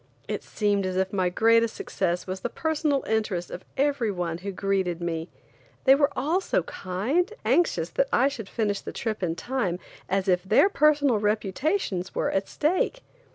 It 0.27 0.41
seemed 0.41 0.83
as 0.87 0.97
if 0.97 1.13
my 1.13 1.29
greatest 1.29 1.75
success 1.75 2.25
was 2.25 2.39
the 2.39 2.49
personal 2.49 3.03
interest 3.03 3.51
of 3.51 3.63
every 3.77 4.09
one 4.11 4.39
who 4.39 4.51
greeted 4.51 4.99
me. 4.99 5.29
They 5.83 5.93
were 5.93 6.09
all 6.17 6.41
so 6.41 6.63
kind 6.63 7.17
and 7.17 7.31
as 7.33 7.37
anxious 7.45 7.89
that 7.91 8.09
I 8.11 8.27
should 8.27 8.49
finish 8.49 8.81
the 8.81 8.93
trip 8.93 9.21
in 9.21 9.35
time 9.35 9.77
as 10.09 10.27
if 10.27 10.41
their 10.41 10.69
personal 10.69 11.19
reputations 11.19 12.15
were 12.15 12.31
at 12.31 12.47
stake. 12.49 13.03